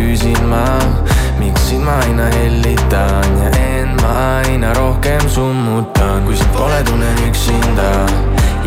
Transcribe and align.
küsin 0.00 0.48
ma, 0.48 0.64
miks 1.38 1.68
sind 1.68 1.84
ma 1.84 1.92
aina 2.04 2.26
hellitan 2.34 3.36
ja 3.42 3.50
end 3.60 4.00
ma 4.02 4.12
aina 4.40 4.72
rohkem 4.78 5.28
summutan, 5.28 6.24
kui 6.24 6.36
sind 6.36 6.52
pole, 6.56 6.80
tunnen 6.88 7.20
üksinda 7.28 7.90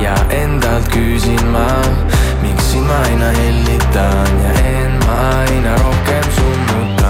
ja 0.04 0.16
endalt 0.42 0.88
küsin 0.94 1.46
ma, 1.56 1.68
miks 2.46 2.72
sind 2.72 2.88
ma 2.88 3.02
aina 3.10 3.34
hellitan 3.40 4.42
ja 4.46 4.56
end 4.78 5.06
ma 5.08 5.20
aina 5.42 5.78
rohkem. 5.82 6.03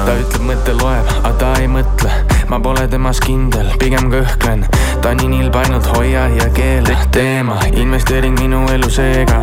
Ta 0.06 0.16
ütleb, 0.20 0.48
mõte 0.48 0.78
loeb, 0.80 1.12
aga 1.24 1.36
ta 1.40 1.54
ei 1.62 1.68
mõtle 1.72 2.12
ma 2.54 2.60
pole 2.60 2.84
temas 2.88 3.20
kindel, 3.24 3.70
pigem 3.80 4.12
kõhklen. 4.12 4.66
ta 5.02 5.14
nii 5.18 5.30
nilb, 5.32 5.56
ainult 5.56 5.88
hoia 5.96 6.28
ja 6.36 6.46
keela 6.54 6.96
teema, 7.16 7.56
investeering 7.72 8.38
minu 8.40 8.60
elu 8.74 8.90
seega. 8.90 9.40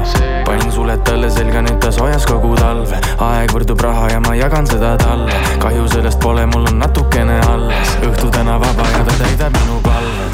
panin 0.46 0.70
suled 0.72 1.02
talle 1.04 1.30
selga, 1.30 1.62
nüüd 1.66 1.80
ta 1.80 1.90
soojas 1.90 2.26
kogu 2.26 2.54
talve. 2.60 3.00
aeg 3.18 3.50
võrdub 3.50 3.80
raha 3.82 4.08
ja 4.12 4.20
ma 4.20 4.36
jagan 4.36 4.66
seda 4.66 4.96
talle. 5.00 5.32
kahju 5.58 5.88
sellest 5.88 6.20
pole, 6.20 6.46
mul 6.46 6.68
on 6.70 6.78
natukene 6.78 7.40
alles. 7.48 7.96
õhtu 8.06 8.30
täna 8.30 8.60
vaba 8.60 8.86
ja 8.92 9.04
ta 9.04 9.18
täidab 9.24 9.58
minu 9.58 9.80
palve. 9.82 10.30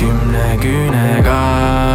kümne 0.00 0.58
küünega 0.58 1.38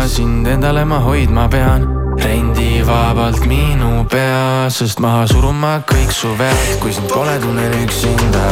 sind 0.08 0.48
endale 0.48 0.86
ma 0.86 1.00
hoidma 1.04 1.50
pean 1.50 1.90
rendi 2.24 2.77
vabalt 2.88 3.46
minu 3.46 4.06
pea, 4.10 4.70
sest 4.72 5.02
maha 5.04 5.26
suruma 5.28 5.74
kõik 5.90 6.12
su 6.16 6.30
vead, 6.40 6.78
kui 6.80 6.94
sind 6.96 7.10
pole, 7.12 7.34
tunnen 7.44 7.74
üksinda 7.84 8.46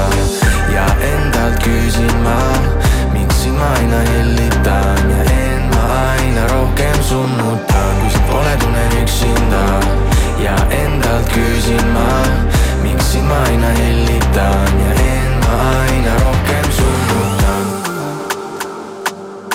ja 0.73 0.85
endalt 1.09 1.61
küsin 1.63 2.11
ma, 2.25 2.35
miks 3.13 3.45
sind 3.45 3.55
ma 3.59 3.69
aina 3.79 4.01
hellitan 4.09 5.13
ja 5.13 5.21
end 5.37 5.71
ma 5.71 5.85
aina 6.17 6.43
rohkem 6.51 6.99
summutan, 7.07 7.95
kui 8.01 8.11
sind 8.17 8.27
pole, 8.31 8.57
tunnen 8.63 8.97
üksinda 9.03 9.63
ja 10.43 10.57
endalt 10.81 11.31
küsin 11.31 11.87
ma, 11.95 12.09
miks 12.83 13.13
sind 13.15 13.31
ma 13.31 13.39
aina 13.47 13.71
hellitan 13.79 14.83
ja 14.83 14.99
end 15.05 15.47
ma 15.47 15.63
aina 15.79 16.19
rohkem 16.25 16.69
summutan. 16.81 17.65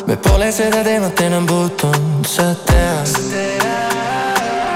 me 0.09 0.17
pole 0.17 0.53
seda 0.53 0.85
teemat 0.89 1.27
enam 1.29 1.47
puutunud, 1.47 2.25
sa 2.25 2.55
tead 2.65 3.90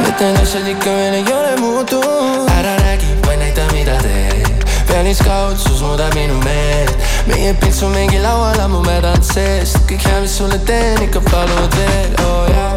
need 0.01 0.39
asjad 0.43 0.69
ikka 0.69 0.91
veel 0.91 1.15
ei 1.21 1.25
ole 1.33 1.57
muutunud 1.61 2.49
ära 2.59 2.77
räägi, 2.83 3.11
vaid 3.27 3.39
näita, 3.39 3.67
mida 3.73 3.97
teed. 4.03 4.65
Pealiskaudsus 4.89 5.83
muudab 5.83 6.15
minu 6.15 6.39
meelt. 6.45 6.97
Meie 7.27 7.55
pilts 7.55 7.83
on 7.83 7.93
mingi 7.93 8.19
laual 8.23 8.61
ammu 8.61 8.83
mädanud 8.87 9.25
seest. 9.25 9.79
Kõik 9.89 10.07
hea, 10.09 10.21
mis 10.25 10.37
sulle 10.39 10.59
teen, 10.69 11.03
ikka 11.09 11.23
palud 11.31 11.79
veel, 11.79 12.17
oo 12.25 12.41
oh, 12.41 12.51
jaa. 12.51 12.73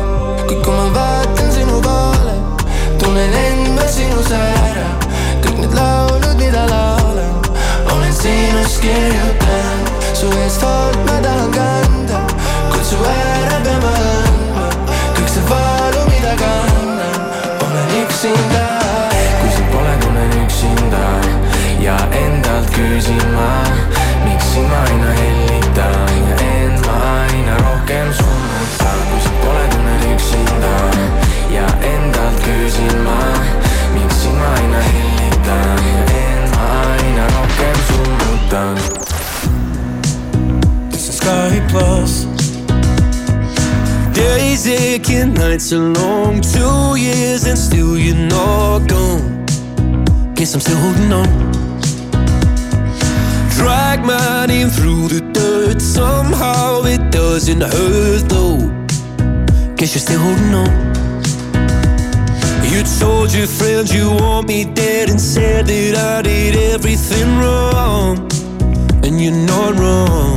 Kuid 0.48 0.62
kui 0.64 0.74
ma 0.74 0.88
vaatan 0.96 1.52
sinu 1.52 1.82
poole 1.82 2.38
tunnen 3.00 3.34
end 3.34 3.68
ma 3.76 3.88
sinus 3.88 4.32
ära 4.32 4.88
kõik 5.44 5.58
need 5.62 5.76
laulud, 5.78 6.36
mida 6.40 6.64
laulan 6.72 7.34
olen 7.94 8.14
sinust 8.14 8.82
kirjutanud. 8.84 9.92
Su 10.18 10.32
eest 10.44 10.64
hoolt 10.66 11.02
ma 11.08 11.20
tahan 11.26 11.52
kanda 11.56 12.24
kuid 12.72 12.86
su 12.92 13.02
ära 13.14 13.60
pean 13.66 13.84
ma 13.84 13.94
andma. 14.14 14.70
Kõik 15.18 15.30
see 15.36 15.46
valu, 15.52 16.08
mida 16.12 16.34
kannan 16.42 16.67
üksinda. 18.28 18.80
Kui 19.42 19.50
sind 19.50 19.72
pole, 19.72 20.00
tunnen 20.02 20.46
üksinda 20.46 21.06
ja 21.82 21.98
endalt 22.26 22.70
küsin 22.76 23.24
ma, 23.36 23.50
miks 24.26 24.54
sind 24.54 24.70
ma 24.70 24.78
aina 24.78 25.12
hellitan 25.12 25.37
Aching, 44.98 45.36
nights 45.36 45.72
are 45.74 45.94
long. 45.94 46.42
Two 46.42 46.96
years 46.96 47.46
and 47.46 47.56
still 47.56 48.00
you're 48.00 48.16
not 48.16 48.80
gone. 48.88 49.46
Guess 50.34 50.56
I'm 50.56 50.60
still 50.60 50.78
holding 50.78 51.14
on. 51.14 51.30
Drag 53.58 54.04
my 54.04 54.48
name 54.48 54.70
through 54.70 55.10
the 55.10 55.22
dirt. 55.34 55.84
Somehow 55.84 56.82
it 56.86 57.12
doesn't 57.12 57.62
hurt 57.62 58.28
though. 58.28 58.58
Guess 59.76 59.94
you're 59.94 60.08
still 60.08 60.20
holding 60.20 60.54
on. 60.64 60.72
You 62.72 62.82
told 63.00 63.32
your 63.32 63.46
friends 63.46 63.94
you 63.94 64.10
want 64.10 64.48
me 64.48 64.66
dead 64.66 65.12
and 65.12 65.22
said 65.22 65.68
that 65.68 65.96
I 65.96 66.24
did 66.24 66.56
everything 66.74 67.38
wrong. 67.38 68.18
And 69.04 69.22
you're 69.22 69.46
not 69.46 69.76
wrong. 69.76 70.37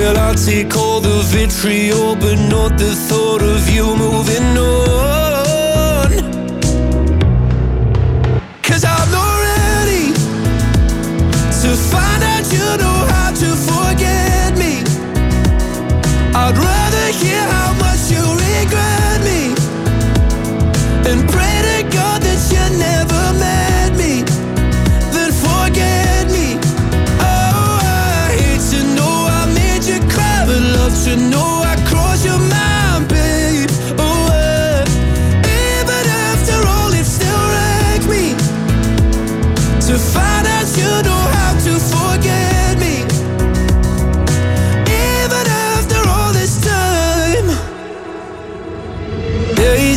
Well, 0.00 0.16
I'll 0.16 0.34
take 0.34 0.74
all 0.78 0.98
the 0.98 1.20
vitriol, 1.24 2.16
but 2.16 2.36
not 2.48 2.78
the 2.78 2.94
thought 3.08 3.42
of 3.42 3.68
you 3.68 3.84
moving 3.84 4.56
on. 4.56 6.08
Cause 8.62 8.82
I'm 8.82 9.10
not 9.12 9.34
ready 9.50 10.14
to 11.60 11.70
find 11.92 12.22
out 12.32 12.50
you 12.50 12.66
know 12.80 12.98
how 13.12 13.30
to 13.42 13.48
forget 13.68 14.56
me. 14.56 14.80
I'd 16.34 16.56
rather 16.56 17.06
hear 17.20 17.44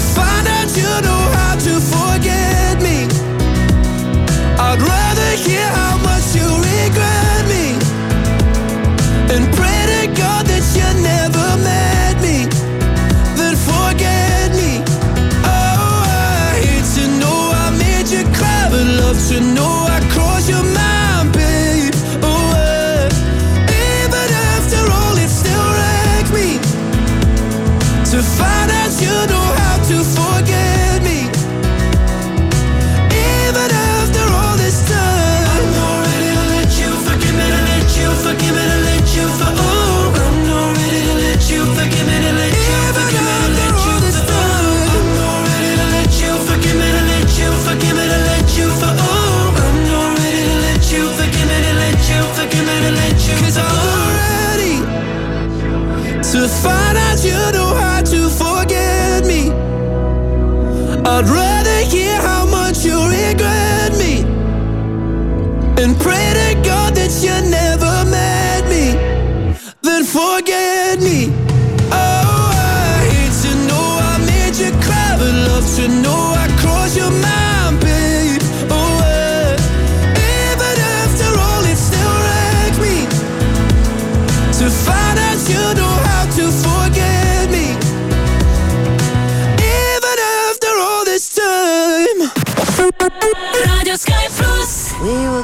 Find 0.00 0.48
out 0.48 0.76
you 0.76 1.02
know 1.02 1.29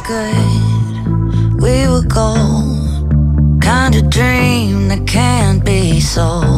good, 0.06 1.60
we 1.60 1.88
were 1.88 2.02
gold. 2.02 3.60
Kind 3.60 3.96
of 3.96 4.08
dream 4.08 4.88
that 4.88 5.04
can't 5.06 5.64
be 5.64 6.00
sold. 6.00 6.55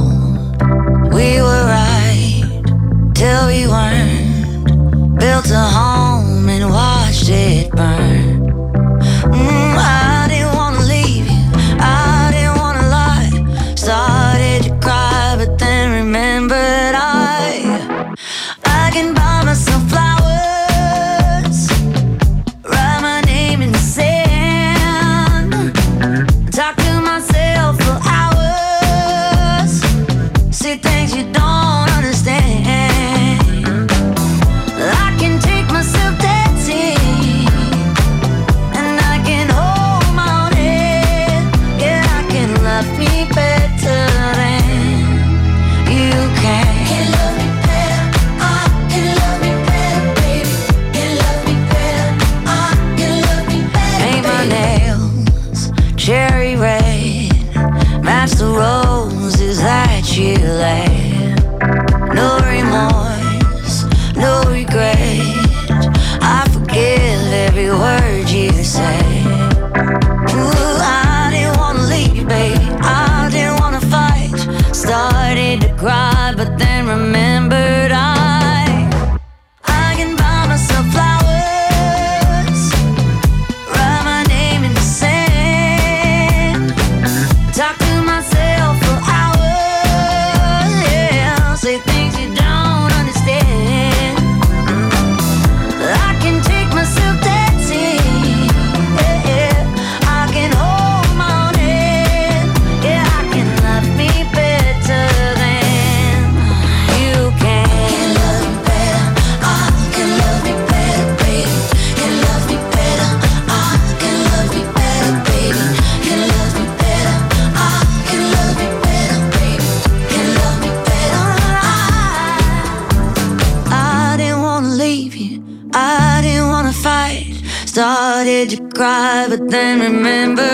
But 129.29 129.51
then 129.51 129.81
remember. 129.81 130.48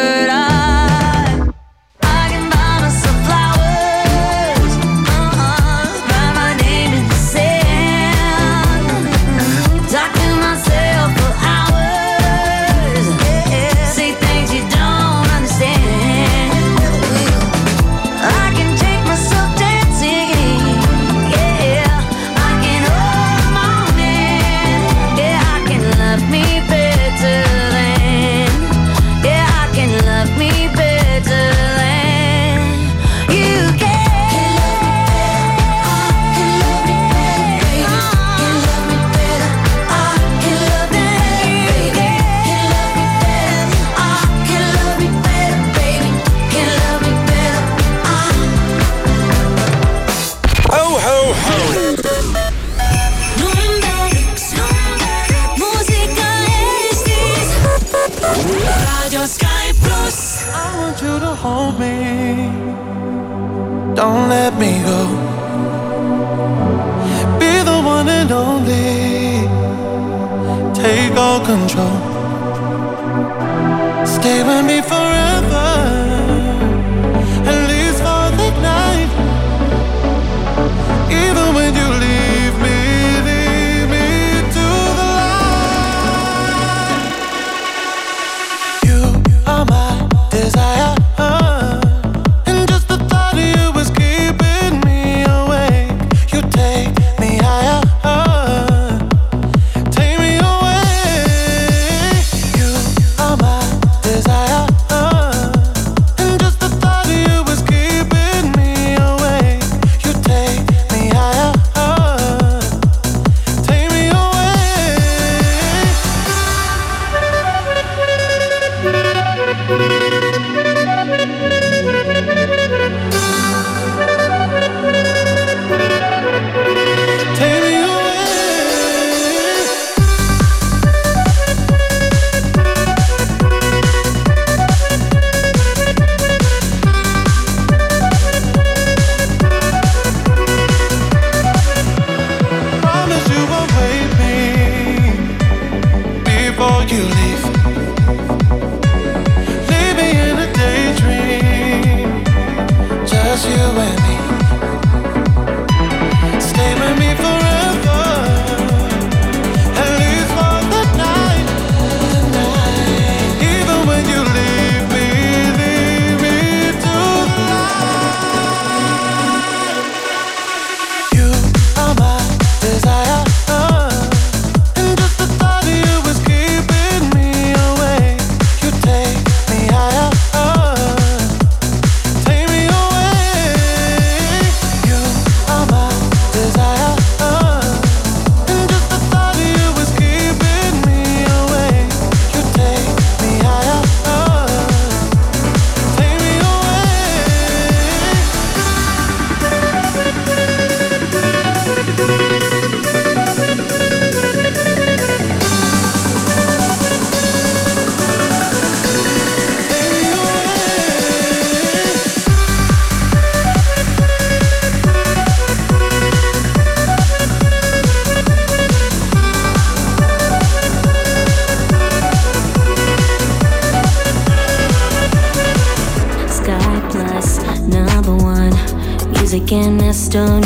Tell 230.14 230.43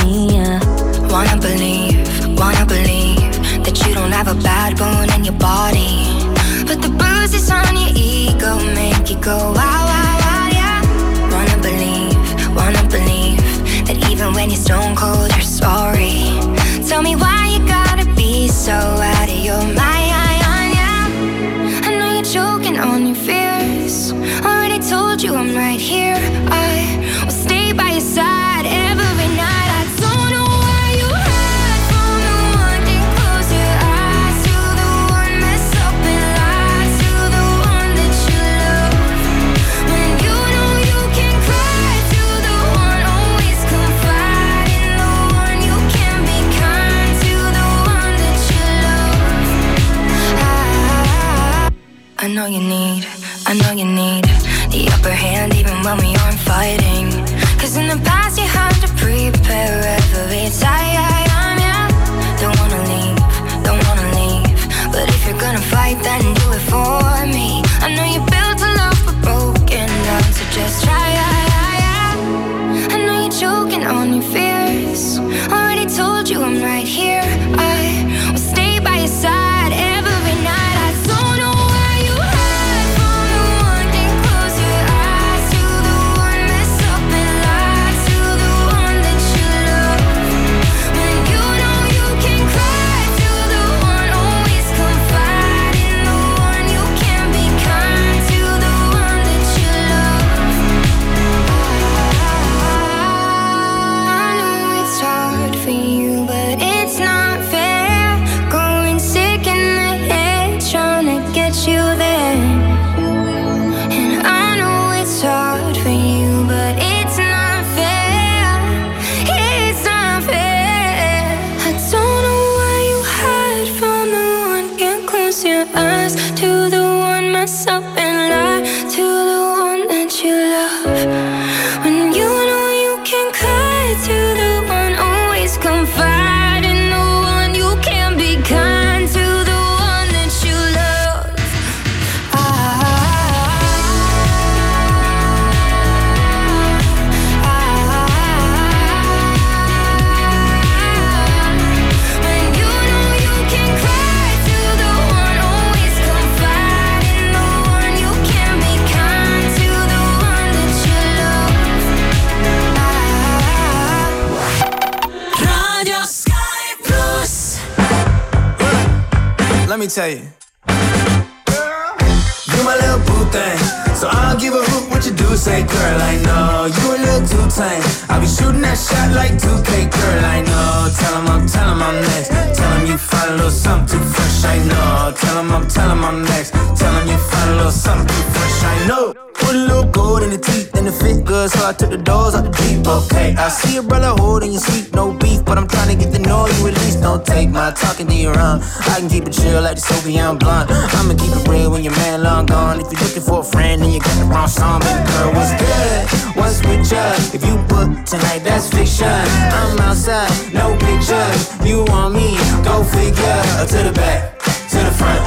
it 190.88 190.94
fit 190.94 191.24
good, 191.24 191.50
so 191.50 191.66
I 191.66 191.72
took 191.72 191.90
the 191.90 191.98
doors 191.98 192.34
out 192.34 192.44
the 192.44 192.52
Jeep. 192.56 192.86
Okay, 192.86 193.34
I 193.36 193.48
see 193.48 193.76
a 193.76 193.82
brother 193.82 194.12
holding 194.16 194.52
your 194.52 194.60
seat, 194.60 194.94
no 194.94 195.12
beef, 195.12 195.44
but 195.44 195.58
I'm 195.58 195.68
trying 195.68 195.92
to 195.92 195.96
get 196.02 196.12
to 196.14 196.20
know 196.20 196.46
you 196.46 196.68
at 196.68 196.74
least. 196.80 197.02
Don't 197.02 197.24
take 197.24 197.50
my 197.50 197.70
talking 197.72 198.06
to 198.06 198.14
your 198.14 198.38
own. 198.38 198.60
I 198.88 198.96
can 198.98 199.08
keep 199.08 199.26
it 199.28 199.32
chill 199.32 199.60
like 199.60 199.76
the 199.76 199.84
Soviet 199.84 200.34
blunt. 200.40 200.70
I'ma 200.70 201.14
keep 201.14 201.32
it 201.36 201.48
real 201.48 201.70
when 201.70 201.84
your 201.84 201.94
man 201.96 202.22
long 202.22 202.46
gone. 202.46 202.80
If 202.80 202.90
you're 202.90 203.02
looking 203.04 203.22
for 203.22 203.40
a 203.40 203.44
friend 203.44 203.82
and 203.82 203.92
you 203.92 204.00
got 204.00 204.16
the 204.18 204.26
wrong 204.32 204.48
song, 204.48 204.80
baby 204.80 205.04
girl, 205.12 205.30
what's 205.36 205.52
good? 205.60 206.00
What's 206.36 206.58
with 206.64 206.88
you? 206.88 207.06
If 207.36 207.42
you 207.44 207.54
book 207.68 207.88
tonight, 208.08 208.40
that's 208.42 208.72
fiction. 208.72 209.12
I'm 209.52 209.78
outside, 209.84 210.32
no 210.52 210.72
pictures. 210.80 211.40
You 211.64 211.84
want 211.92 212.14
me? 212.14 212.40
Go 212.64 212.82
figure. 212.84 213.40
To 213.72 213.78
the 213.84 213.92
back, 213.92 214.40
to 214.72 214.78
the 214.80 214.94
front. 214.96 215.22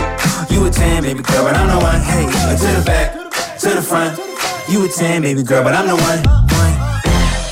You 0.50 0.66
a 0.66 0.70
10, 0.70 1.04
baby 1.04 1.22
girl, 1.22 1.46
but 1.46 1.56
I'm 1.56 1.70
the 1.70 1.78
one. 1.78 2.02
Hey, 2.02 2.26
to 2.26 2.70
the 2.80 2.84
back 2.86 3.22
to 3.62 3.70
the 3.70 3.82
front. 3.82 4.31
You 4.70 4.86
a 4.86 4.88
10, 4.88 5.22
baby 5.22 5.44
girl, 5.44 5.64
but 5.64 5.74
I'm 5.74 5.88
the 5.88 5.96
one. 5.96 6.22
one. 6.24 6.74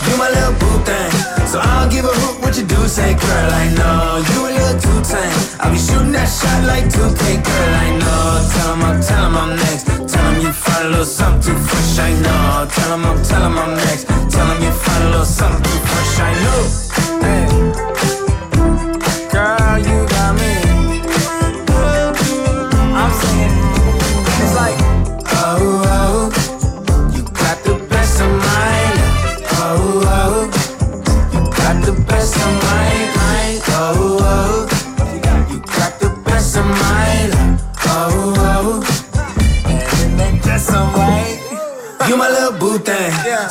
You 0.07 0.17
my 0.17 0.29
little 0.29 0.53
boo 0.59 0.77
thing. 0.87 1.11
So 1.47 1.59
I 1.59 1.81
don't 1.81 1.91
give 1.91 2.05
a 2.05 2.13
hoot 2.13 2.41
what 2.41 2.55
you 2.57 2.63
do, 2.63 2.87
say 2.87 3.13
girl, 3.13 3.49
I 3.51 3.65
know 3.75 4.23
you 4.23 4.39
a 4.47 4.51
little 4.55 4.79
too 4.79 4.99
tame. 5.03 5.33
I'll 5.59 5.71
be 5.71 5.79
shooting 5.79 6.11
that 6.13 6.29
shot 6.29 6.63
like 6.65 6.85
2K, 6.85 7.43
girl, 7.43 7.73
I 7.75 7.89
know. 7.99 8.49
Tell 8.53 8.73
him 8.73 8.83
I'm, 8.83 9.01
tell 9.01 9.25
him 9.25 9.35
I'm 9.35 9.55
next. 9.57 9.85
Tell 10.07 10.25
him 10.31 10.41
you 10.41 10.51
find 10.53 10.85
a 10.85 10.89
little 10.89 11.05
something 11.05 11.53
too 11.53 11.59
fresh, 11.59 11.99
I 11.99 12.13
know. 12.21 12.67
Tell 12.71 12.93
him 12.93 13.05
I'm, 13.05 13.23
tell 13.23 13.43
him 13.43 13.57
I'm 13.57 13.75
next. 13.75 14.07
Tell 14.07 14.47
him 14.47 14.63
you 14.63 14.71
find 14.71 15.03
a 15.03 15.09
little 15.09 15.25
something 15.25 15.63
too 15.63 15.79
fresh, 15.89 16.19
I 16.19 16.31
know. 16.43 17.18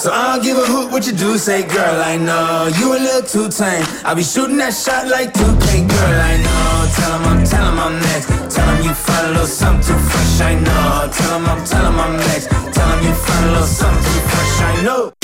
So 0.08 0.14
I 0.14 0.36
don't 0.36 0.42
give 0.42 0.56
a 0.56 0.64
hoot 0.64 0.90
what 0.90 1.06
you 1.06 1.12
do, 1.12 1.36
say 1.36 1.68
girl, 1.68 2.00
I 2.00 2.16
know 2.16 2.70
You 2.78 2.96
a 2.96 2.98
little 2.98 3.20
too 3.20 3.50
tame. 3.50 3.84
I'll 4.06 4.16
be 4.16 4.22
shooting 4.22 4.56
that 4.56 4.72
shot 4.72 5.06
like 5.06 5.34
2K, 5.34 5.84
girl, 5.84 6.20
I 6.32 6.34
know. 6.40 6.88
Tell 6.96 7.12
him 7.12 7.24
I'm, 7.28 7.44
tell 7.44 7.70
him 7.70 7.78
I'm 7.78 8.00
next. 8.00 8.56
Tell 8.56 8.68
him 8.72 8.84
you 8.86 8.94
find 8.94 9.26
a 9.26 9.30
little 9.32 9.46
something 9.46 9.84
too 9.84 10.00
fresh, 10.08 10.40
I 10.40 10.54
know. 10.54 11.12
Tell 11.12 11.38
him 11.38 11.44
I'm, 11.44 11.62
tell 11.62 11.84
him 11.84 12.00
I'm 12.00 12.16
next. 12.16 12.48
Tell 12.48 12.88
him 12.88 13.04
you 13.04 13.12
find 13.12 13.44
a 13.44 13.52
little 13.52 13.66
something 13.66 14.22
fresh, 14.32 14.60
I 14.62 14.82
know. 14.82 15.17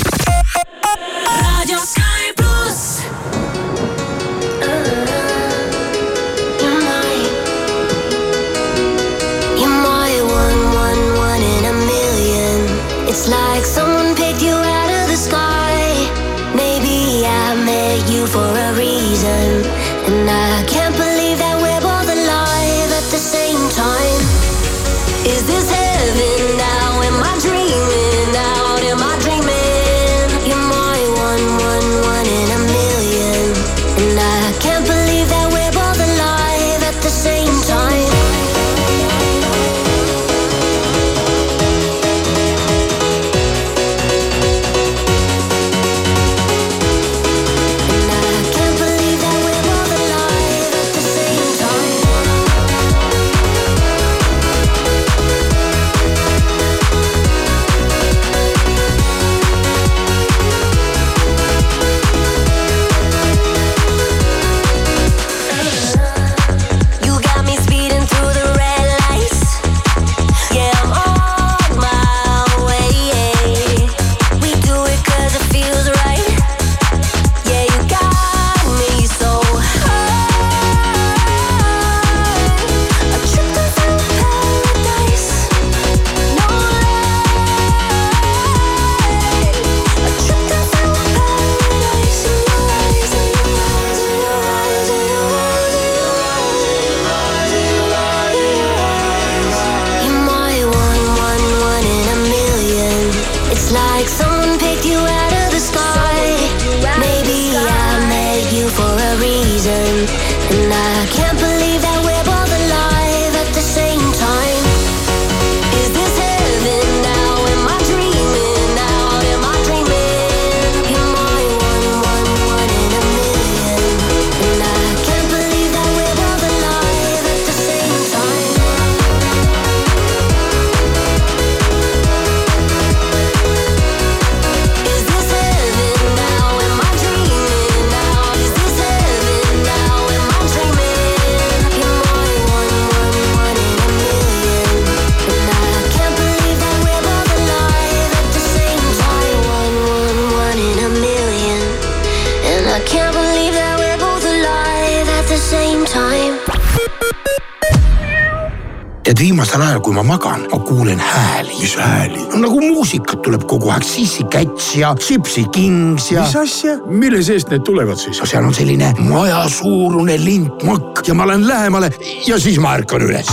Viimasel 159.24 159.62
ajal, 159.64 159.80
kui 159.80 159.94
ma 159.96 160.02
magan, 160.04 160.42
ma 160.52 160.58
kuulen 160.60 161.00
hääli. 161.00 161.54
mis 161.60 161.76
hääli? 161.80 162.20
nagu 162.42 162.60
muusikat 162.60 163.22
tuleb 163.24 163.46
kogu 163.48 163.70
aeg, 163.72 163.86
Sissi 163.88 164.24
Cats 164.32 164.74
ja 164.76 164.90
Gypsy 165.00 165.46
Kings 165.52 166.10
ja. 166.12 166.26
mis 166.26 166.36
asja, 166.36 166.76
mille 166.86 167.22
seest 167.24 167.48
need 167.52 167.64
tulevad 167.64 167.96
siis? 168.00 168.20
no 168.20 168.28
seal 168.28 168.44
on 168.44 168.54
selline 168.54 168.92
majasuurune 169.08 170.18
lintmakk 170.20 171.08
ja 171.08 171.16
ma 171.16 171.28
lähen 171.30 171.48
lähemale 171.48 171.92
ja 172.26 172.38
siis 172.40 172.60
ma 172.60 172.74
ärkan 172.76 173.06
üles. 173.08 173.32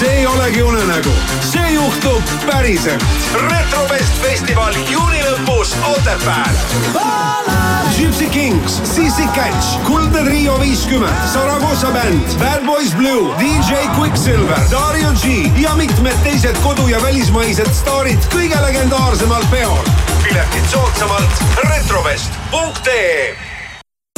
see 0.00 0.10
ei 0.10 0.26
olegi 0.26 0.62
unenägu, 0.62 1.14
see 1.52 1.74
juhtub 1.76 2.36
päriselt. 2.50 3.06
retrovest 3.46 4.22
festival 4.26 4.74
juuni 4.90 5.22
lõpus 5.28 5.76
Otepääl. 5.94 7.83
Gypsy 7.94 8.26
Kings, 8.30 8.80
Sissi 8.94 9.26
Catch, 9.34 9.78
Kuldne 9.86 10.24
Trio 10.24 10.60
viiskümmend, 10.60 11.28
Saragossa 11.32 11.90
bänd, 11.94 12.38
Bad 12.38 12.64
Boys 12.66 12.94
Blue, 12.94 13.30
DJ 13.38 13.86
Quicksilver, 13.98 14.58
Dario 14.70 15.12
G 15.22 15.50
ja 15.62 15.74
mitmed 15.74 16.16
teised 16.22 16.56
kodu- 16.62 16.88
ja 16.90 17.02
välismaised 17.02 17.70
staarid 17.74 18.18
kõige 18.34 18.58
legendaarsemal 18.66 19.44
peol. 19.50 19.78
piletid 20.22 20.66
soodsamalt 20.72 21.42
retrovest.ee 21.70 23.34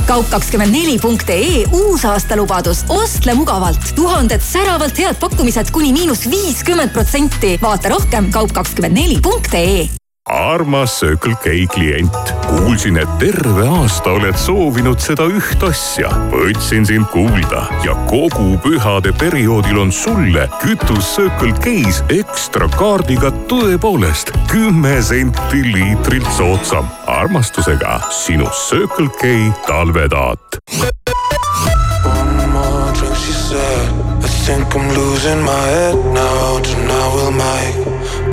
kaup24.ee 0.06 1.64
uusaastalubadus, 1.72 2.84
ostle 2.88 3.34
mugavalt, 3.34 3.92
tuhanded 3.94 4.40
säravalt 4.40 4.98
head 4.98 5.16
pakkumised 5.20 5.70
kuni 5.70 5.92
miinus 5.92 6.30
viiskümmend 6.30 6.90
protsenti. 6.92 7.58
vaata 7.62 7.88
rohkem 7.88 8.30
kaup24.ee 8.32 10.05
armas 10.26 10.98
Circle 10.98 11.34
K 11.42 11.66
klient, 11.66 12.34
kuulsin, 12.46 12.96
et 12.96 13.08
terve 13.18 13.66
aasta 13.68 14.10
oled 14.16 14.34
soovinud 14.38 14.98
seda 15.02 15.26
üht 15.30 15.62
asja. 15.62 16.10
võtsin 16.32 16.86
sind 16.88 17.06
kuulda 17.12 17.66
ja 17.84 17.94
kogu 18.10 18.56
pühade 18.64 19.12
perioodil 19.20 19.78
on 19.84 19.92
sulle 19.92 20.48
kütus 20.62 21.14
Circle 21.14 21.54
K-s 21.62 22.02
ekstra 22.10 22.68
kaardiga 22.74 23.30
tõepoolest 23.50 24.34
kümme 24.50 24.98
senti 25.02 25.62
liitrilt 25.62 26.30
soodsam. 26.36 26.90
armastusega 27.06 28.00
sinu 28.10 28.50
Circle 28.50 29.08
K 29.20 29.52
talvetaat. 29.66 30.58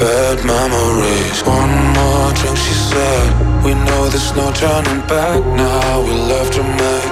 bad 0.03 0.37
memories. 0.43 1.37
One 1.59 1.75
more 1.95 2.29
drink, 2.39 2.57
she 2.57 2.75
said. 2.91 3.27
We 3.63 3.71
know 3.85 4.01
there's 4.11 4.35
no 4.35 4.51
turning 4.51 5.01
back 5.07 5.39
now. 5.55 6.01
We 6.07 6.13
love 6.33 6.49
to 6.57 6.63
make 6.81 7.09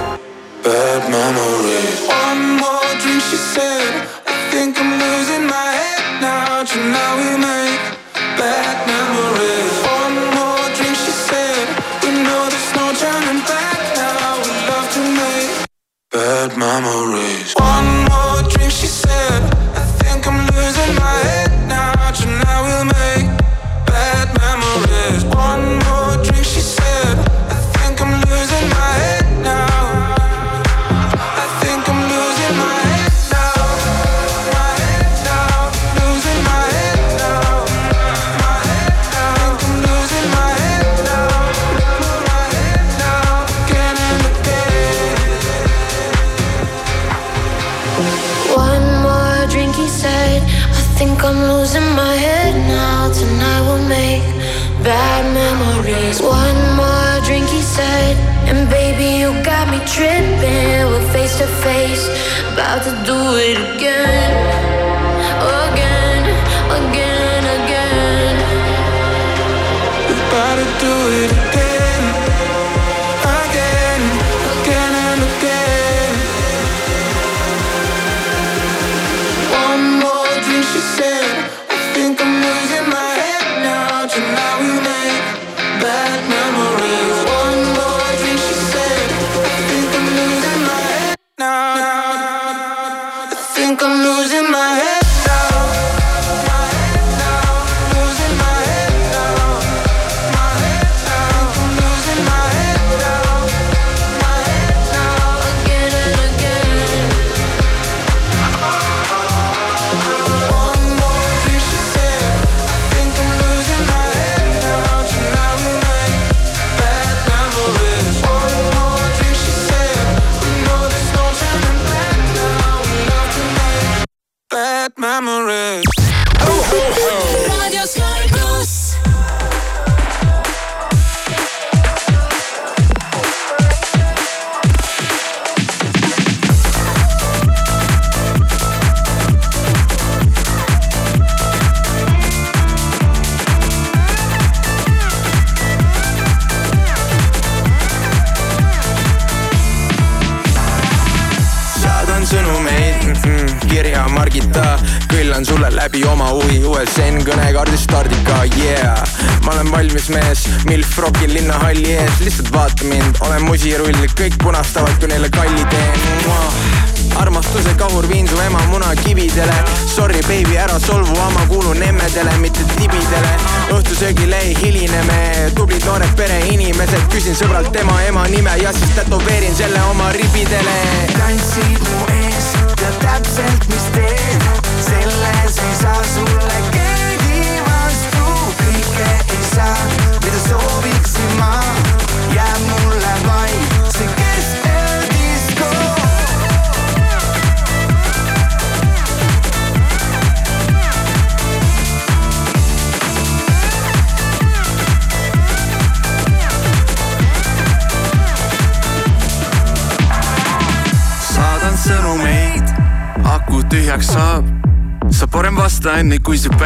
bad 0.66 1.00
memories. 1.16 1.98
One 2.24 2.42
more 2.62 2.92
drink, 3.02 3.22
she 3.30 3.38
said. 3.54 3.90
I 4.28 4.34
think 4.50 4.78
I'm 4.78 5.01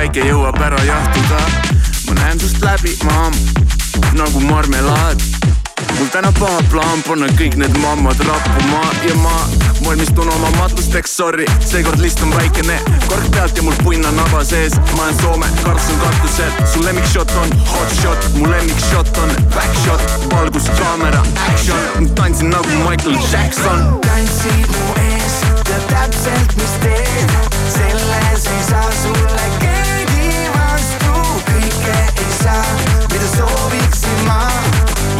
päike 0.07 0.29
jõuab 0.29 0.59
ära 0.62 0.79
jahtuda. 0.87 1.38
ma 2.07 2.14
näen 2.14 2.38
sust 2.38 2.62
läbi, 2.62 2.92
mamm, 3.05 3.35
nagu 4.14 4.40
marmelaad. 4.40 5.23
mul 5.99 6.11
täna 6.14 6.31
paha 6.38 6.62
plaan 6.71 7.03
panna 7.03 7.27
kõik 7.38 7.57
need 7.59 7.75
mammad 7.83 8.21
rappuma 8.29 8.83
ja 9.09 9.14
ma 9.19 9.35
valmistun 9.83 10.29
oma 10.31 10.51
matlusteks, 10.59 11.16
sorry, 11.16 11.47
seekord 11.61 11.99
listun 11.99 12.31
väikene 12.37 12.79
kork 13.09 13.27
pealt 13.35 13.57
ja 13.57 13.62
mul 13.66 13.75
punn 13.83 14.07
on 14.07 14.19
haba 14.23 14.45
sees. 14.45 14.79
ma 14.97 15.03
olen 15.09 15.19
Soome, 15.23 15.47
kartsun 15.64 15.99
katused, 15.99 16.62
su 16.73 16.85
lemmikshot 16.87 17.35
on 17.42 17.57
hot 17.73 17.99
shot, 18.01 18.31
mu 18.38 18.51
lemmikshot 18.51 19.11
on 19.25 19.35
back 19.55 19.75
shot, 19.83 20.05
valgus, 20.31 20.71
kaamera, 20.79 21.23
action, 21.51 22.11
tantsin 22.14 22.55
nagu 22.55 22.83
Michael 22.87 23.19
Jackson. 23.33 23.99
tantsid 24.07 24.71
mu 24.71 24.99
ees, 25.09 25.40
tead 25.64 25.88
täpselt, 25.90 26.61
mis 26.62 26.77
teed, 26.85 27.40
selles 27.79 28.47
ei 28.47 28.62
saa 28.71 28.90
sulle 29.03 29.51
keelata 29.59 29.75
sa, 32.46 32.62
mida 33.12 33.28
sooviksin 33.37 34.20
ma, 34.26 34.38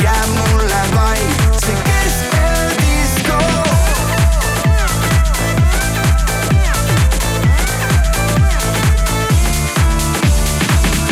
jääb 0.03 0.29
mulle 0.37 0.83
vaid 0.95 1.31
see 1.63 1.77
keskel 1.87 2.69
disko. 2.83 3.39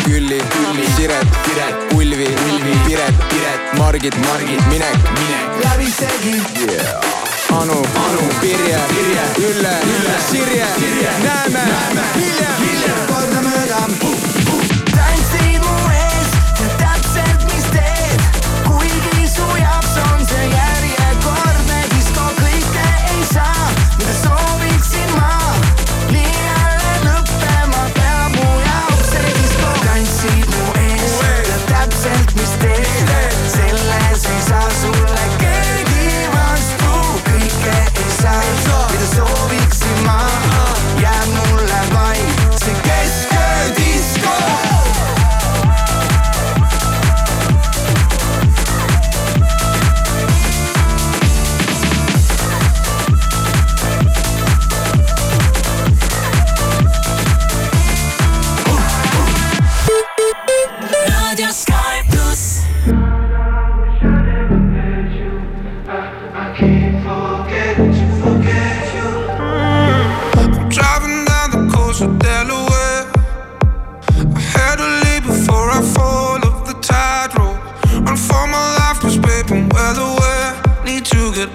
Külli, 0.05 0.39
Külli, 0.53 0.87
Siret, 0.95 1.27
Piret, 1.47 1.93
Ulvi, 1.97 2.29
Ulvi, 2.47 2.77
Piret, 2.87 3.15
Piret, 3.33 3.61
Margit, 3.77 4.15
Margit, 4.27 4.67
Minek, 4.71 4.97
Minek, 5.19 5.59
läbisegi 5.63 6.37
yeah.. 6.63 7.03
Anu, 7.59 7.77
Anu, 8.05 8.23
Pirje, 8.41 8.79
Pirje, 8.95 9.25
Ülle, 9.49 9.75
Ülle, 9.93 10.15
Sirje, 10.29 10.67
Sirje, 10.79 11.11
näeme, 11.27 11.67
näeme, 11.71 12.11
hiljem, 12.19 12.59
hiljem, 12.63 13.01
kordamööda. 13.11 14.14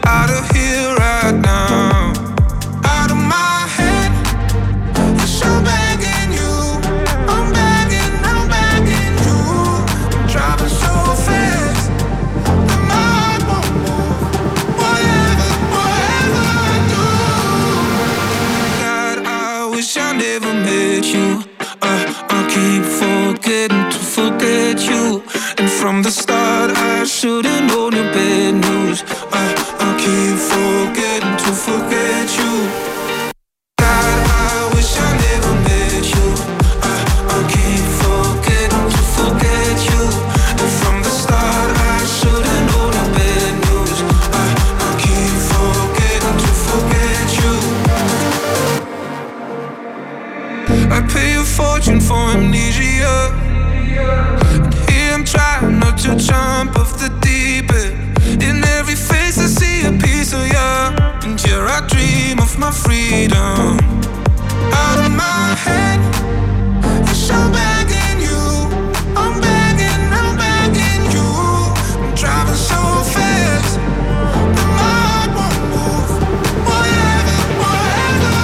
Out 0.07 0.31
of 0.31 0.51
here 0.51 0.95
right 0.97 1.35
now. 1.35 2.13
Out 2.85 3.11
of 3.11 3.17
my 3.17 3.67
head. 3.77 4.11
I'm 5.43 5.65
begging 5.65 6.33
you. 6.39 6.53
I'm 7.35 7.47
begging, 7.53 8.15
I'm 8.31 8.43
begging 8.55 9.17
you. 9.27 9.41
Driving 10.33 10.69
so 10.83 10.93
fast. 11.27 11.91
that 12.69 12.83
my 12.91 13.09
heart 13.17 13.43
won't 13.49 13.71
move. 13.87 14.21
Whatever, 14.81 15.49
whatever 15.77 16.43
I 16.63 16.73
do. 16.93 17.07
God, 18.83 19.19
I 19.27 19.69
wish 19.75 19.97
I 19.97 20.13
never 20.13 20.53
met 20.67 21.05
you. 21.15 21.45
Uh, 21.83 22.05
I 22.37 22.41
keep 22.55 22.85
forgetting 23.03 23.87
to 23.95 23.99
forget 24.17 24.77
you. 24.91 25.23
And 25.59 25.69
from 25.71 26.03
the 26.03 26.11
start, 26.11 26.71
I 26.77 27.05
should've 27.05 27.60
freedom. 62.73 63.79
Out 64.61 64.99
of 65.07 65.13
my 65.13 65.55
head, 65.65 66.01
I'm 67.31 67.53
begging 67.53 68.21
you. 68.29 68.43
I'm 69.17 69.41
begging, 69.41 70.03
I'm 70.21 70.37
begging 70.39 71.05
you. 71.17 71.29
I'm 72.03 72.15
driving 72.17 72.57
so 72.57 72.81
fast. 73.15 73.79
my 74.79 74.93
heart 75.05 75.31
won't 75.39 75.61
move. 75.75 76.13
Whatever, 76.69 77.39
whatever. 77.63 78.37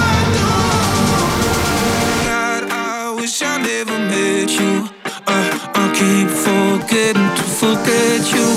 God, 2.25 2.63
I 2.71 3.13
wish 3.19 3.41
I 3.43 3.57
never 3.57 3.97
met 4.11 4.49
you. 4.59 4.89
Uh, 5.27 5.71
I 5.75 5.85
keep 5.99 6.29
forgetting 6.29 7.29
to 7.37 7.43
forget 7.61 8.33
you. 8.33 8.56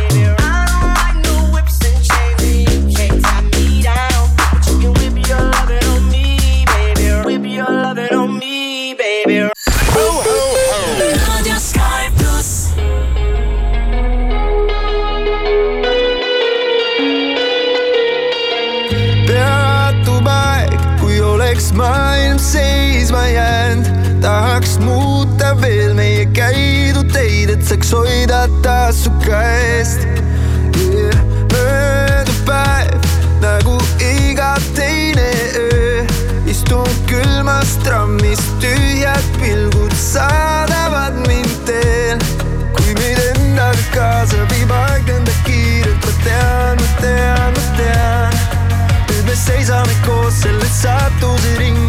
seisma 23.21 23.27
jäänud, 23.27 24.21
tahaks 24.21 24.79
muuta 24.79 25.61
veel 25.61 25.93
meie 25.93 26.25
käidud 26.25 27.11
teid, 27.13 27.49
et 27.49 27.63
saaks 27.65 27.91
hoida 27.93 28.47
taas 28.61 29.03
su 29.03 29.11
käest 29.25 30.05
yeah.. 30.93 31.17
möödub 31.53 32.39
päev 32.45 33.01
nagu 33.41 33.77
iga 33.99 34.55
teine 34.75 35.29
öö, 35.55 36.05
istun 36.45 36.87
külmas 37.05 37.77
trammis, 37.83 38.41
tühjad 38.59 39.23
pilgud 39.39 39.93
saadavad 39.97 41.21
mind 41.27 41.53
teel. 41.65 42.17
kui 42.73 42.95
meid 42.97 43.21
endaga 43.35 43.85
kaasa 43.93 44.47
viib 44.49 44.71
aeg 44.71 45.05
nõnda 45.09 45.37
kiirelt, 45.45 46.05
ma 46.05 46.17
tean, 46.25 46.81
ma 46.81 46.89
tean, 47.01 47.53
ma 47.53 47.69
tean, 47.77 48.41
nüüd 49.09 49.23
me 49.29 49.37
seisame 49.45 50.01
koos 50.07 50.41
selle 50.41 50.73
saatuse 50.81 51.55
ringi. 51.59 51.80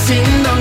assim 0.00 0.22
não 0.42 0.59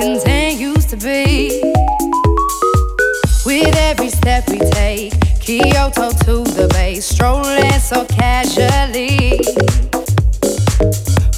heart 0.00 0.22
continues 0.22 0.86
to 0.86 0.96
beat. 0.96 1.62
With 3.44 3.74
every 3.76 4.10
step 4.10 4.48
we 4.48 4.58
take, 4.58 5.12
Kyoto 5.40 6.10
to 6.10 6.44
the 6.44 6.68
bay, 6.72 7.00
strolling 7.00 7.72
so 7.80 8.04
casually. 8.06 9.40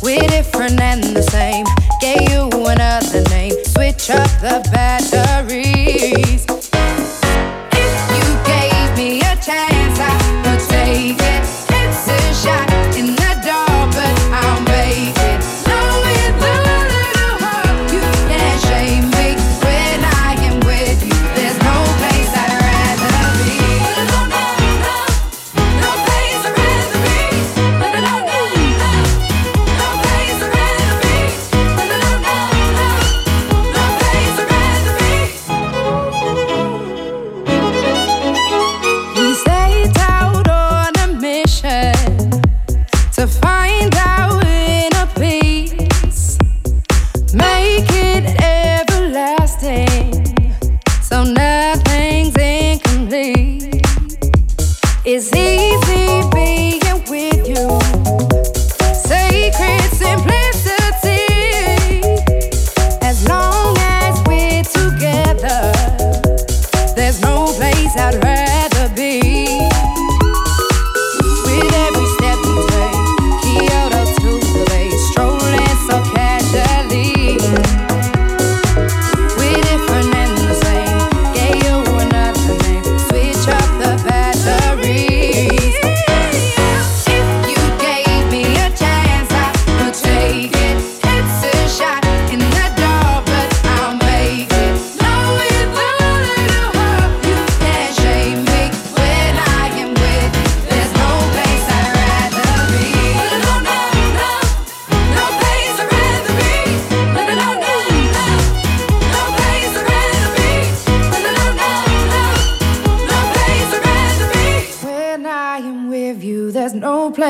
We're 0.02 0.28
different 0.28 0.80
and 0.80 1.02
the 1.02 1.22
same. 1.22 1.64
Gave 2.00 2.30
you 2.30 2.48
another 2.66 3.22
name. 3.30 3.52
Switch 3.64 4.10
up 4.10 4.28
the 4.40 4.68
batteries. 4.72 6.61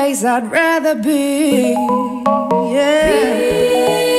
Place 0.03 0.25
I'd 0.25 0.51
rather 0.51 0.95
be. 0.95 1.73
When 2.73 4.12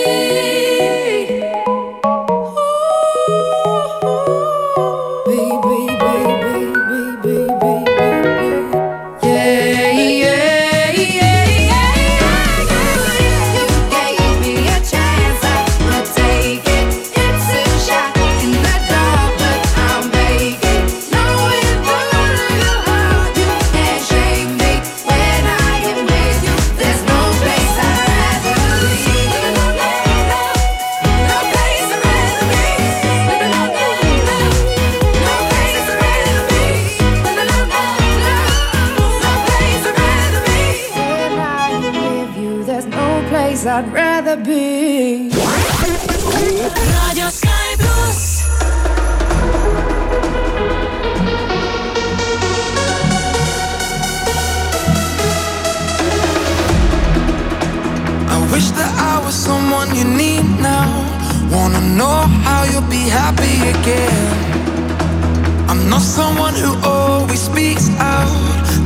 again. 63.84 65.68
I'm 65.68 65.88
not 65.90 66.00
someone 66.00 66.54
who 66.54 66.72
always 66.82 67.40
speaks 67.40 67.88
out. 67.98 68.32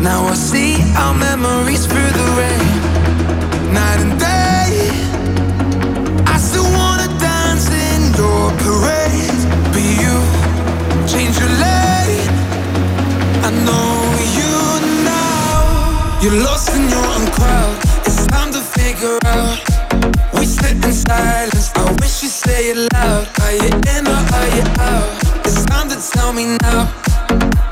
Now 0.03 0.27
I 0.27 0.35
see 0.35 0.75
our 0.97 1.15
memories 1.15 1.87
through 1.87 2.13
the 2.21 2.27
rain. 2.41 2.69
Night 3.79 4.01
and 4.05 4.15
day. 4.19 4.71
I 6.27 6.37
still 6.39 6.69
wanna 6.79 7.09
dance 7.29 7.67
in 7.87 8.01
your 8.21 8.45
parade. 8.63 9.41
Be 9.75 9.85
you, 10.03 10.17
change 11.13 11.35
your 11.43 11.53
lane. 11.65 12.31
I 13.49 13.51
know 13.67 13.91
you 14.39 14.53
now. 15.15 16.19
You're 16.23 16.41
lost 16.49 16.75
in 16.77 16.85
your 16.95 17.07
own 17.15 17.27
crowd. 17.37 17.77
It's 18.07 18.27
time 18.27 18.51
to 18.53 18.63
figure 18.77 19.19
out. 19.37 19.59
We 20.35 20.45
sit 20.45 20.77
in 20.85 20.93
silence. 20.93 21.71
I 21.77 21.85
wish 22.01 22.23
you 22.23 22.31
say 22.45 22.71
it 22.73 22.79
loud. 22.95 23.27
Are 23.43 23.53
you 23.53 23.71
in 23.97 24.18
or 24.33 24.39
are 24.39 24.49
you 24.57 24.65
out? 24.79 25.09
Oh, 25.09 25.43
it's 25.45 25.65
time 25.67 25.89
to 25.89 25.97
tell 26.13 26.33
me 26.33 26.57
now. 26.63 26.89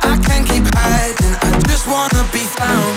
I 0.02 0.18
can't 0.26 0.46
keep 0.48 0.64
hiding. 0.74 1.34
I 1.42 1.50
just 1.68 1.86
wanna 1.86 2.22
be 2.32 2.44
found. 2.58 2.96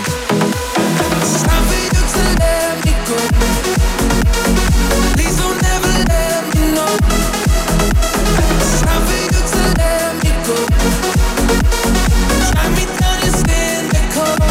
It's 1.22 1.43
time 1.43 1.64
for 1.70 1.80
you 1.86 1.89
to 2.14 2.24
let 2.41 2.72
me 2.86 2.93
go. 3.07 3.18
Please 5.16 5.38
don't 5.41 5.62
ever 5.76 5.93
let 6.14 6.41
me 6.53 6.62
know. 6.76 6.93
It's 8.64 8.82
time 8.86 9.03
for 9.07 9.18
you 9.24 9.41
to 9.53 9.62
let 9.82 10.10
me 10.24 10.32
go. 10.47 10.57
Drag 12.51 12.70
me 12.78 12.86
down 12.99 13.18
and 13.26 13.86
the 13.93 14.01
cold. 14.16 14.41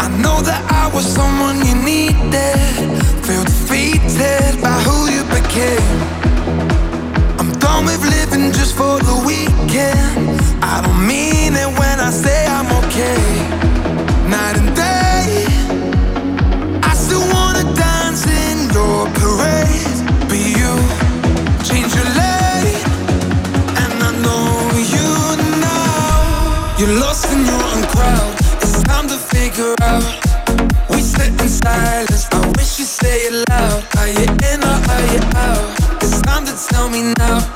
I 0.00 0.08
know 0.22 0.38
that 0.48 0.62
I 0.70 0.84
was 0.94 1.06
someone 1.06 1.56
you 1.66 1.74
needed. 1.74 2.58
Feel 3.26 3.44
defeated 3.44 4.60
by 4.62 4.76
who 4.86 4.96
you 5.14 5.15
I'm 5.58 7.50
done 7.58 7.86
with 7.86 8.02
living 8.04 8.52
just 8.52 8.76
for 8.76 8.98
the 8.98 9.22
weekend. 9.24 10.38
I 10.62 10.82
don't 10.84 11.06
mean 11.06 11.54
it 11.54 11.70
when 11.78 11.98
I 11.98 12.10
say 12.10 12.44
I'm 12.46 12.68
okay. 12.84 13.16
Night 14.28 14.56
and 14.60 14.76
day, 14.76 15.46
I 16.82 16.92
still 16.92 17.24
wanna 17.32 17.64
dance 17.74 18.26
in 18.26 18.68
your 18.76 19.08
parade. 19.16 19.96
Be 20.28 20.52
you, 20.60 20.74
change 21.64 21.94
your 21.96 22.10
lane, 22.20 22.84
and 23.80 23.94
I 24.08 24.12
know 24.24 24.48
you 24.94 25.08
now. 25.64 26.76
You're 26.78 27.00
lost 27.00 27.32
in 27.32 27.46
your 27.46 27.62
own 27.72 27.82
crowd. 27.94 28.34
It's 28.60 28.82
time 28.82 29.08
to 29.08 29.16
figure 29.16 29.74
out. 29.80 30.04
We 30.90 31.00
sit 31.00 31.32
in 31.40 31.48
silence. 31.48 32.15
Me 37.02 37.12
now. 37.18 37.55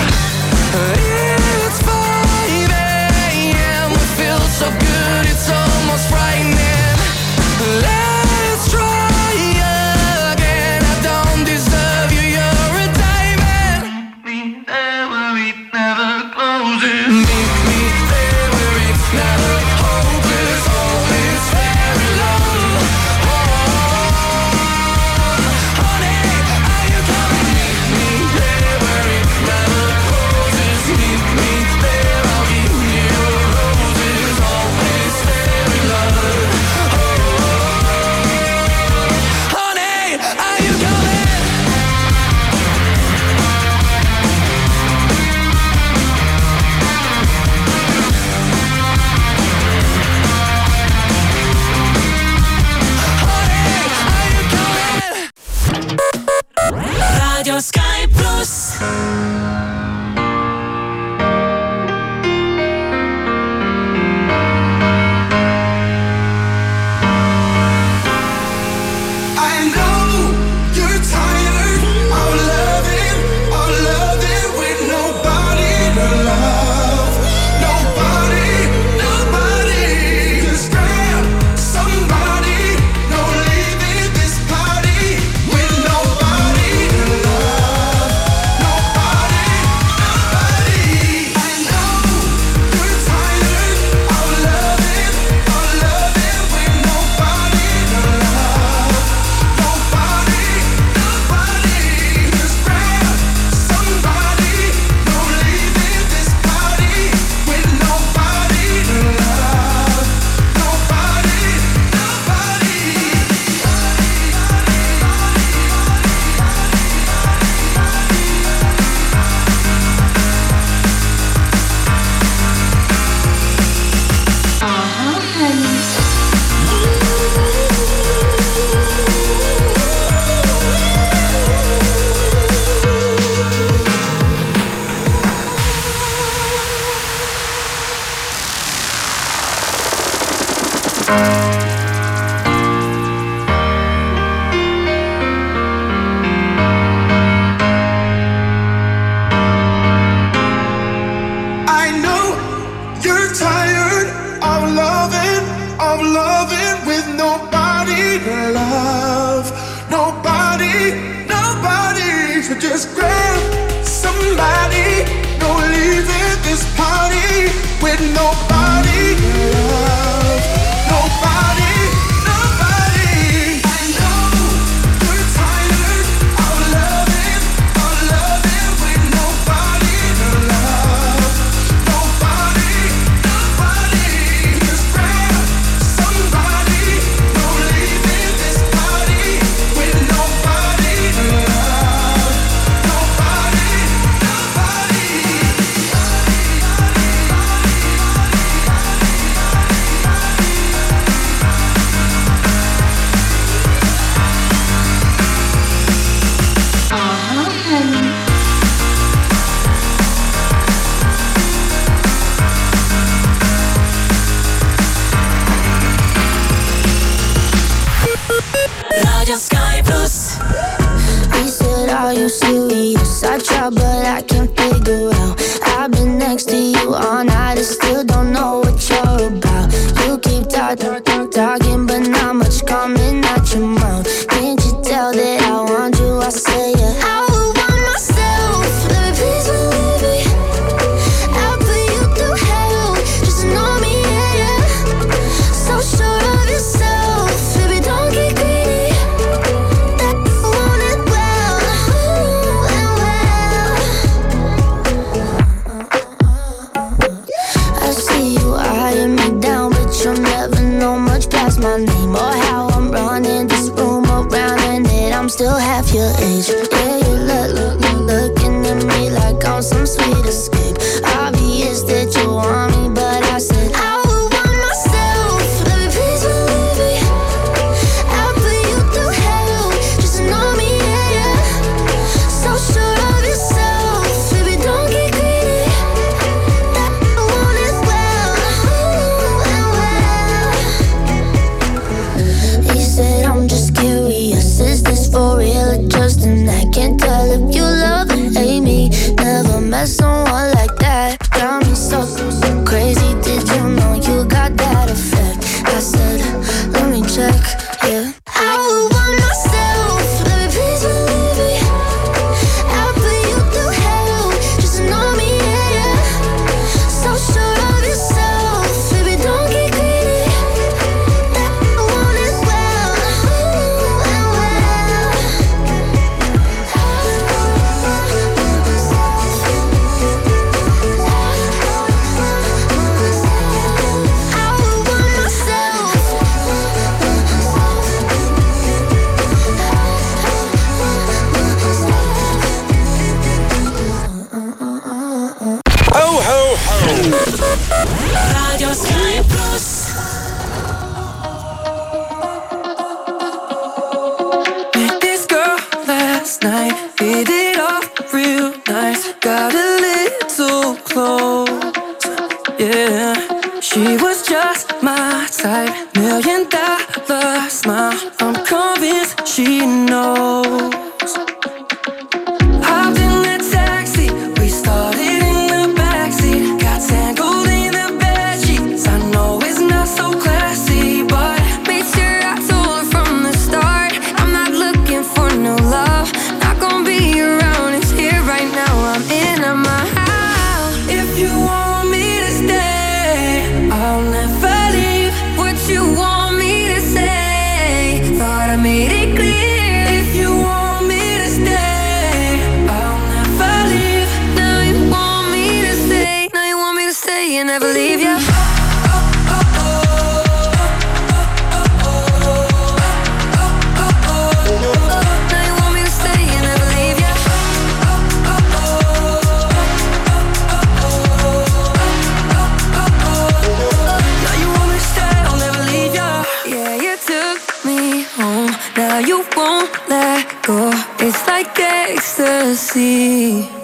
Like 431.43 431.59
ecstasy. 431.59 433.60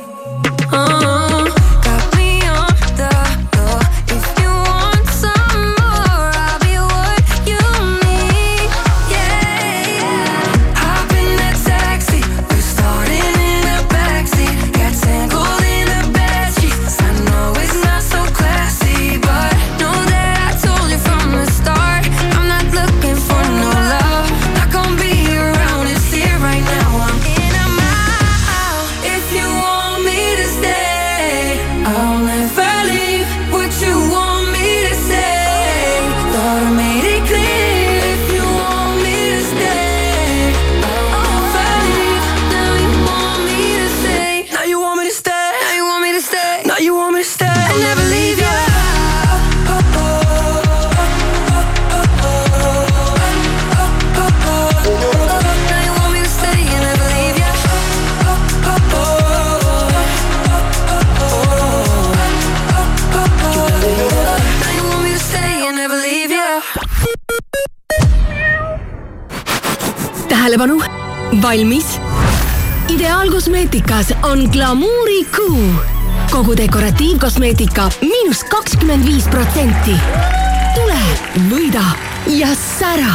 Ideaalkosmeetikas 73.97 74.15
on 74.23 74.49
glamuurikuu. 74.51 75.73
kogu 76.31 76.57
dekoratiivkosmeetika 76.57 77.89
miinus 78.01 78.43
kakskümmend 78.43 79.05
viis 79.05 79.27
protsenti. 79.27 79.95
tule, 80.75 80.99
võida 81.49 81.83
ja 82.27 82.47
sära. 82.79 83.13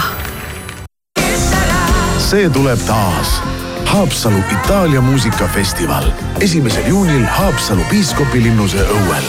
see 2.18 2.50
tuleb 2.50 2.78
taas. 2.86 3.42
Haapsalu 3.84 4.38
Itaalia 4.52 5.00
muusikafestival 5.00 6.04
esimesel 6.40 6.86
juunil 6.88 7.24
Haapsalu 7.26 7.82
piiskopilinnuse 7.90 8.78
õuel 8.78 9.24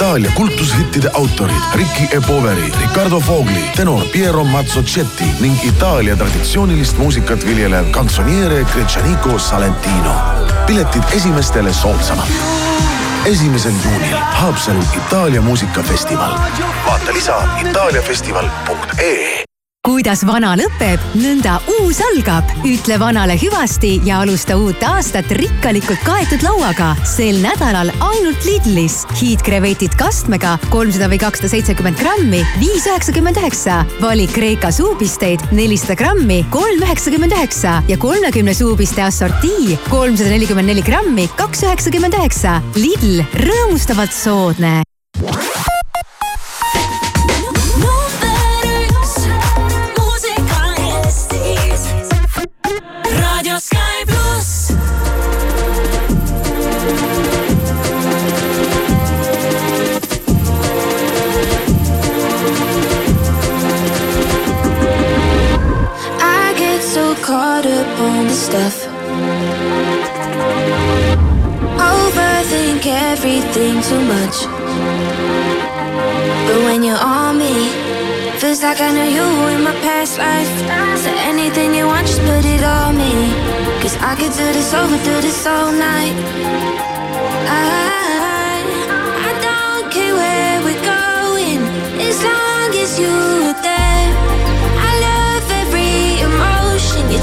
Itaalia 0.00 0.32
kultushittide 0.34 1.10
autorid 1.12 1.62
Ricky 1.74 2.16
E. 2.16 2.20
Poveri, 2.26 2.72
Riccardo 2.80 3.20
Fogli, 3.20 3.64
tenor 3.76 4.04
Piero 4.12 4.44
Mazzocetti 4.44 5.24
ning 5.40 5.64
Itaalia 5.64 6.16
traditsioonilist 6.16 6.98
muusikat 6.98 7.46
viljelev 7.46 7.90
kantsoniere 7.90 8.64
Gretšaniko 8.72 9.38
Salentino. 9.38 10.14
piletid 10.66 11.02
esimestele 11.12 11.72
soodsamalt. 11.72 12.30
esimesel 13.24 13.72
juunil 13.84 14.16
Haapsalu 14.16 14.82
Itaalia 14.96 15.40
muusikafestival. 15.40 16.32
vaata 16.86 17.12
lisa 17.12 17.42
itaaliafestival.ee 17.60 19.39
kuidas 19.90 20.20
vana 20.22 20.52
lõpeb, 20.54 21.02
nõnda 21.18 21.56
uus 21.80 21.98
algab. 22.04 22.46
ütle 22.68 22.94
vanale 23.00 23.34
hüvasti 23.40 23.96
ja 24.06 24.20
alusta 24.22 24.54
uut 24.54 24.82
aastat 24.86 25.26
rikkalikult 25.34 25.98
kaetud 26.06 26.44
lauaga. 26.46 26.92
sel 27.02 27.40
nädalal 27.42 27.90
ainult 27.98 28.44
Lidlis. 28.46 29.00
hiidkrevetid 29.18 29.96
kastmega 29.98 30.58
kolmsada 30.70 31.10
või 31.10 31.18
kakssada 31.18 31.50
seitsekümmend 31.50 31.98
grammi, 31.98 32.44
viis 32.62 32.86
üheksakümmend 32.86 33.42
üheksa. 33.42 33.82
valik 34.00 34.30
Kreeka 34.36 34.70
suupisteid 34.70 35.42
nelisada 35.50 35.98
grammi, 35.98 36.44
kolm 36.54 36.86
üheksakümmend 36.86 37.34
üheksa 37.34 37.82
ja 37.88 37.98
kolmekümne 37.98 38.54
suupiste 38.54 39.02
assortii 39.02 39.78
kolmsada 39.90 40.30
nelikümmend 40.30 40.70
neli 40.70 40.86
grammi, 40.86 41.26
kaks 41.36 41.66
üheksakümmend 41.66 42.14
üheksa. 42.14 42.60
Lidl, 42.78 43.24
rõõmustavalt 43.42 44.14
soodne. 44.14 44.84
Stuff. 68.50 68.76
Overthink 71.94 72.82
everything 72.86 73.74
too 73.88 74.02
much. 74.14 74.36
But 76.46 76.58
when 76.66 76.82
you're 76.82 77.04
on 77.18 77.38
me, 77.38 77.54
feels 78.40 78.62
like 78.62 78.80
I 78.80 78.90
know 78.96 79.08
you 79.16 79.26
in 79.54 79.62
my 79.62 79.76
past 79.86 80.18
life. 80.18 80.52
So 81.02 81.10
anything 81.32 81.74
you 81.74 81.86
want, 81.86 82.06
just 82.06 82.20
put 82.22 82.44
it 82.44 82.64
on 82.64 82.96
me. 82.96 83.12
Cause 83.82 83.96
I 84.10 84.12
could 84.18 84.34
do 84.40 84.46
this 84.56 84.74
over, 84.74 84.96
do 85.10 85.16
this 85.26 85.46
all 85.46 85.70
night. 85.72 86.16
I, 87.46 87.70
I 89.28 89.32
don't 89.46 89.86
care 89.94 90.14
where 90.20 90.56
we're 90.66 90.84
going, 90.96 91.60
as 92.08 92.18
long 92.28 92.70
as 92.82 92.98
you're 92.98 93.54
there. 93.62 93.79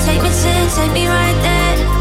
Take 0.07 0.21
me 0.23 0.29
to, 0.29 0.69
take 0.73 0.91
me 0.93 1.05
right 1.05 1.35
there. 1.41 1.96